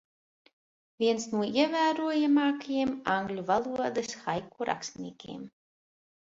Viens 1.03 1.27
no 1.33 1.43
ievērojamākajiem 1.49 2.95
angļu 3.19 3.47
valodas 3.53 4.19
haiku 4.27 4.73
rakstniekiem. 4.75 5.49